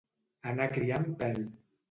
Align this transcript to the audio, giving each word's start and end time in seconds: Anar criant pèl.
Anar 0.51 0.67
criant 0.79 1.07
pèl. 1.21 1.39